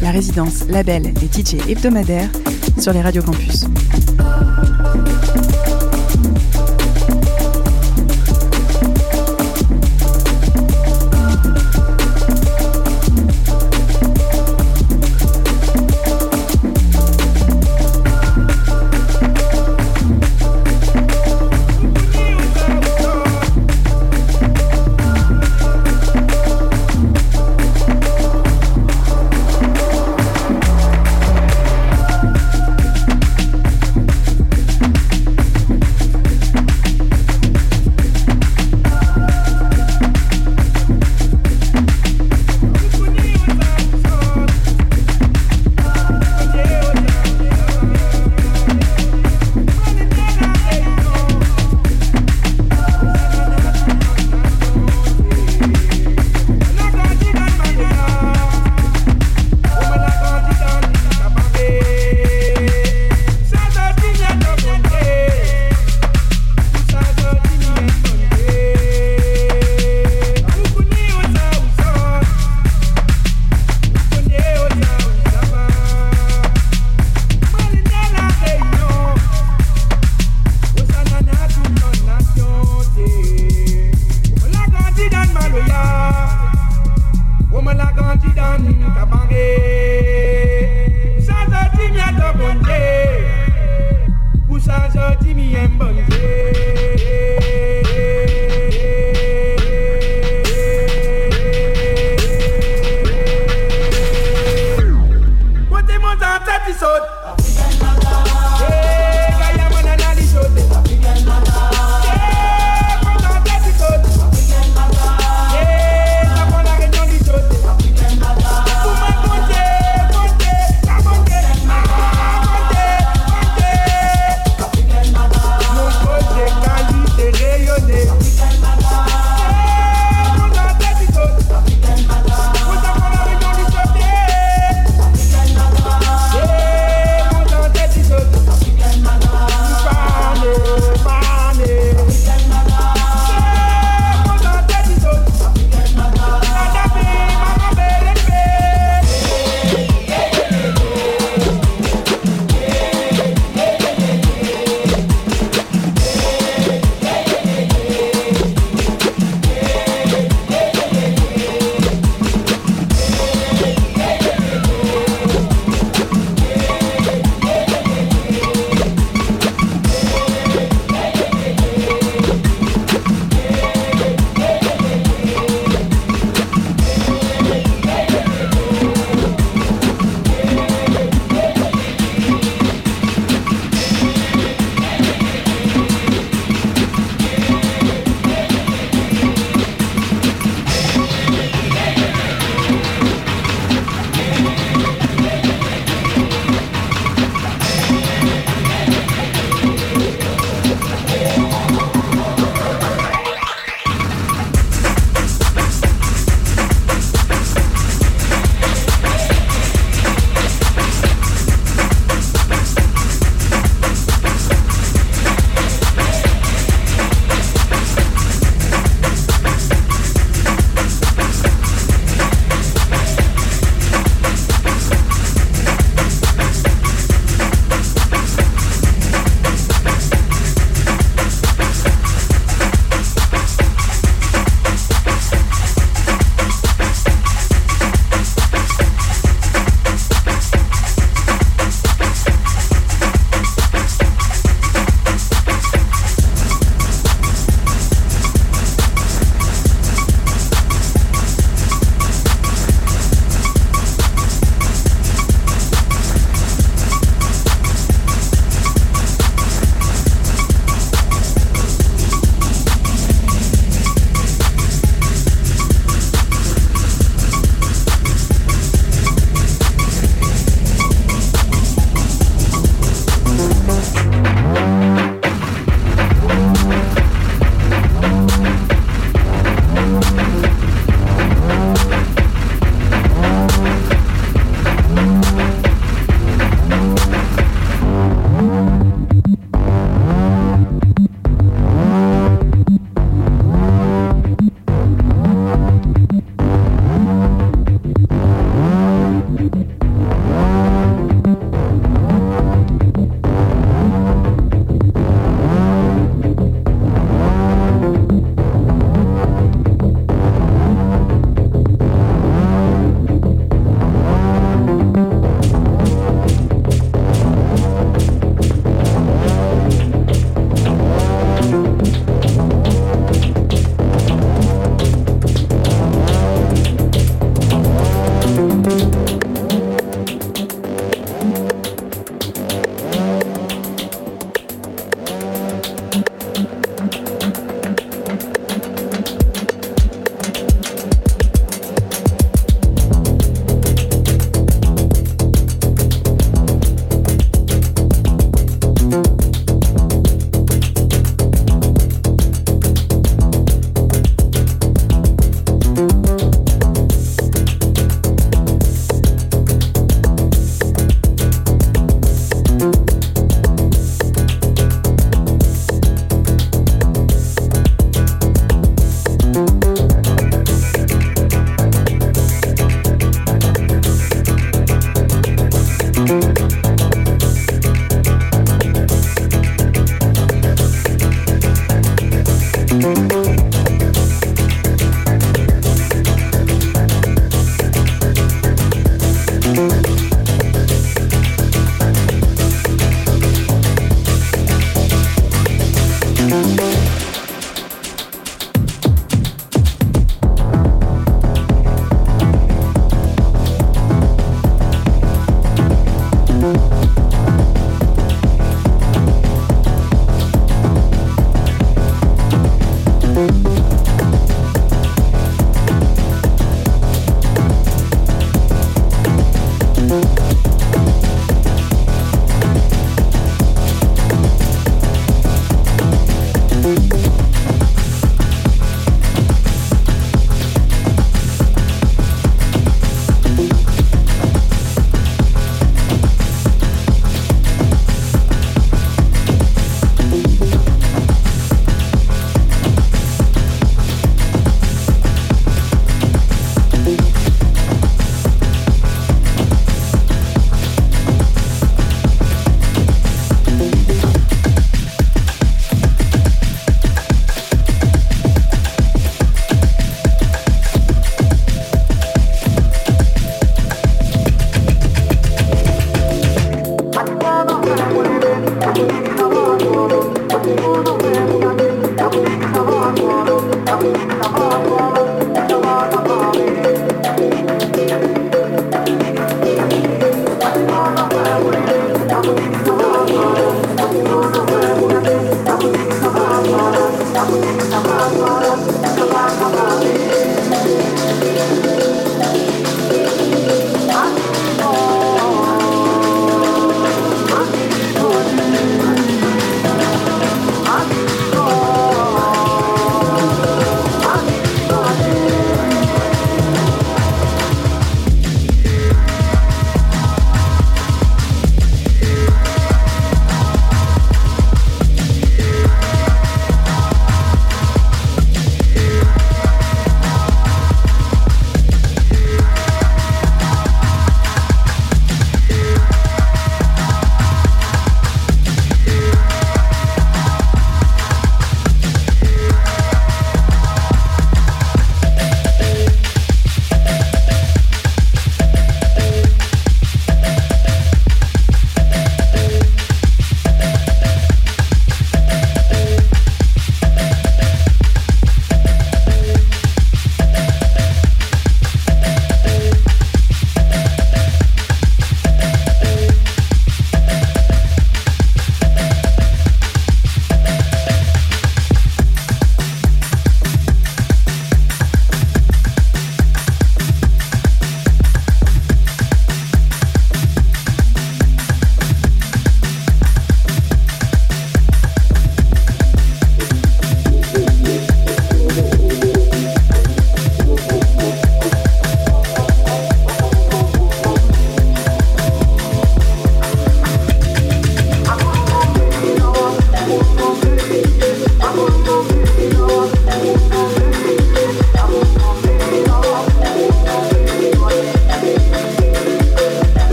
[0.00, 2.28] La résidence, label et DJ hebdomadaire
[2.78, 3.64] sur les radios campus.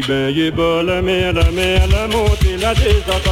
[0.00, 3.28] Ben y bas la mer, la mer, la montée, la descente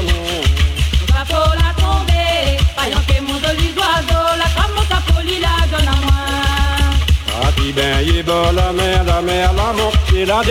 [1.08, 5.88] Va pour la tomber, paillant que mon joli oiseau, la femme mon capoli la donne
[5.88, 7.40] à moi.
[7.40, 10.42] Parti ben y bas la mer, la mer, la montée, la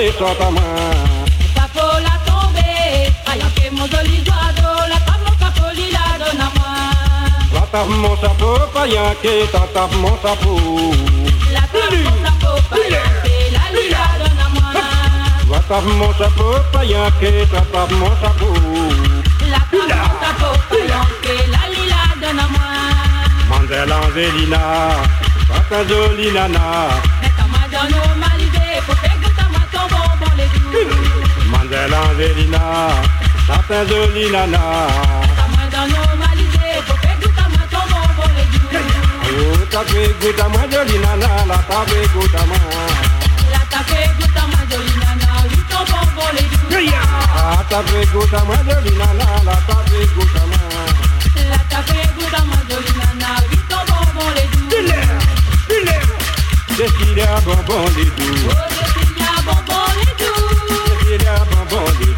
[0.51, 0.63] moi.
[1.55, 6.41] Va pour la tomber, paillant que mon joli oiseau, la femme mon capoli la donne
[6.41, 6.75] à moi.
[7.53, 11.18] La tape mon chapeau, paillant que ta tape mon chapeau.
[15.69, 16.55] Tape mon chapeau,
[17.91, 18.53] mon chapeau.
[19.51, 20.57] La mon chapeau,
[21.53, 22.69] la lila donne à moi.
[23.47, 24.61] Mandel Angelina,
[25.47, 26.89] papa jolie nana.
[27.21, 27.45] Mais ta
[28.17, 31.49] malidés, faut faire que ta main ton bonbon les.
[31.51, 32.59] Mandel Angelina,
[33.47, 34.57] papa jolie nana.
[35.37, 35.45] Ta
[36.97, 37.45] faire que ta
[38.35, 38.47] les.
[39.37, 42.88] Oh, ta fait à jolie nana, la ta fait goûte à moi.
[47.49, 49.39] La nana, la.
[56.77, 58.91] La bonbon les bonbon les
[59.49, 60.13] bonbon les
[61.15, 62.15] la bonbon les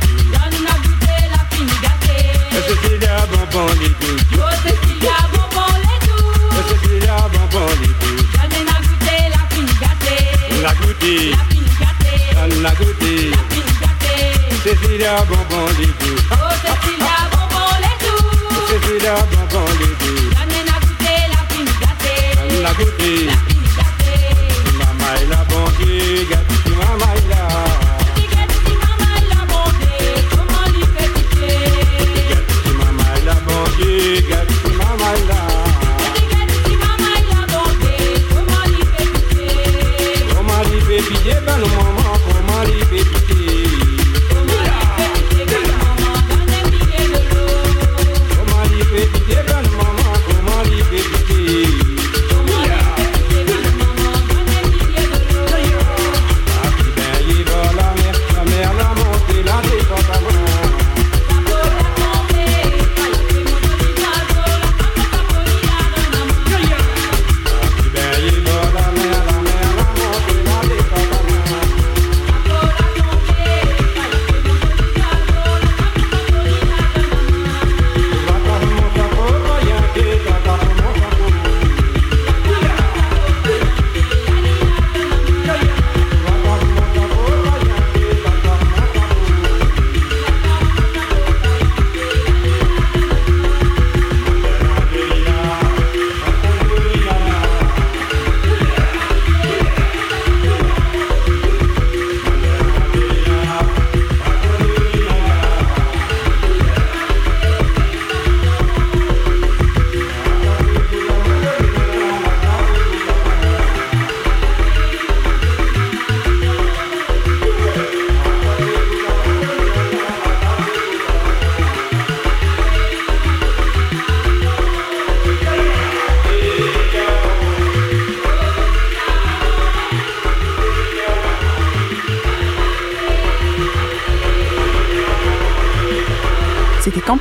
[7.32, 7.95] bonbon les
[10.61, 10.91] la.
[12.61, 12.71] La
[14.76, 15.11] fine gâtée.
[15.11, 16.22] Cecilia bonbon les doux.
[16.32, 18.32] Oh Cecilia bonbon les doux.
[18.67, 20.30] Cecilia bonbon les doux.
[20.30, 22.22] Donne à goûter la fine gâtée.
[22.36, 23.19] Donne la goûter.
[23.26, 24.32] La fine gâtée.
[24.78, 25.65] Maman il a bon